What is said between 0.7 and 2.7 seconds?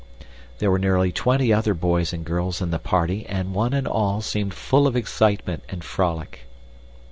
were nearly twenty other boys and girls